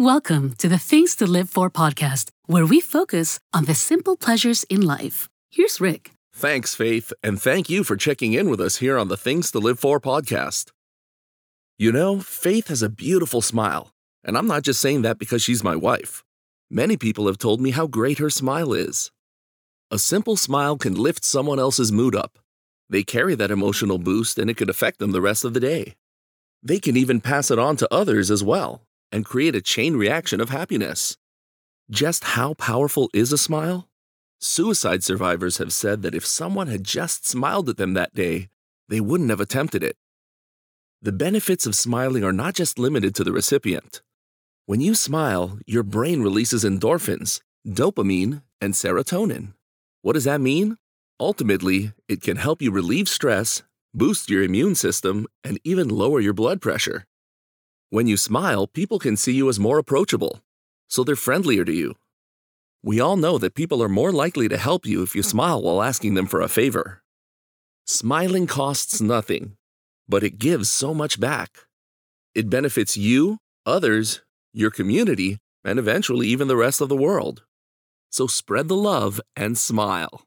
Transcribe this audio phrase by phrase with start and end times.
[0.00, 4.62] Welcome to the Things to Live For podcast, where we focus on the simple pleasures
[4.70, 5.28] in life.
[5.50, 6.12] Here's Rick.
[6.32, 9.58] Thanks, Faith, and thank you for checking in with us here on the Things to
[9.58, 10.70] Live For podcast.
[11.78, 13.90] You know, Faith has a beautiful smile,
[14.22, 16.22] and I'm not just saying that because she's my wife.
[16.70, 19.10] Many people have told me how great her smile is.
[19.90, 22.38] A simple smile can lift someone else's mood up.
[22.88, 25.96] They carry that emotional boost, and it could affect them the rest of the day.
[26.62, 30.40] They can even pass it on to others as well and create a chain reaction
[30.40, 31.16] of happiness.
[31.90, 33.88] Just how powerful is a smile?
[34.40, 38.48] Suicide survivors have said that if someone had just smiled at them that day,
[38.88, 39.96] they wouldn't have attempted it.
[41.02, 44.02] The benefits of smiling are not just limited to the recipient.
[44.66, 49.54] When you smile, your brain releases endorphins, dopamine, and serotonin.
[50.02, 50.76] What does that mean?
[51.20, 53.62] Ultimately, it can help you relieve stress,
[53.94, 57.06] boost your immune system, and even lower your blood pressure.
[57.90, 60.42] When you smile, people can see you as more approachable,
[60.88, 61.94] so they're friendlier to you.
[62.82, 65.82] We all know that people are more likely to help you if you smile while
[65.82, 67.02] asking them for a favor.
[67.86, 69.56] Smiling costs nothing,
[70.06, 71.60] but it gives so much back.
[72.34, 74.20] It benefits you, others,
[74.52, 77.44] your community, and eventually even the rest of the world.
[78.10, 80.24] So spread the love and smile.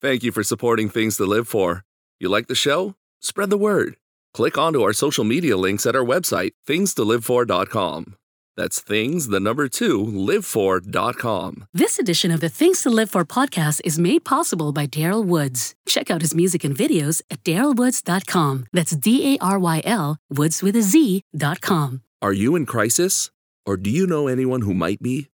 [0.00, 1.84] Thank you for supporting Things to Live For.
[2.18, 2.96] You like the show?
[3.20, 3.97] Spread the word.
[4.34, 8.16] Click onto our social media links at our website, thingstolivefor.com.
[8.56, 11.68] That's things, the number two, livefor.com.
[11.72, 15.74] This edition of the Things to Live For podcast is made possible by Daryl Woodz.
[15.86, 18.66] Check out his music and videos at darylwoodz.com.
[18.72, 22.02] That's D A R Y L, Woods with a Z.com.
[22.20, 23.30] Are you in crisis?
[23.64, 25.28] Or do you know anyone who might be?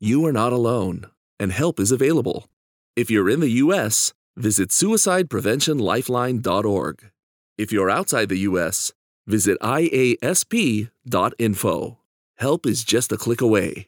[0.00, 1.04] You are not alone,
[1.38, 2.48] and help is available.
[2.96, 7.10] If you're in the U.S., visit suicidepreventionlifeline.org.
[7.56, 8.92] If you're outside the U.S.,
[9.26, 10.88] visit iasp.info.
[12.36, 13.86] Help is just a click away.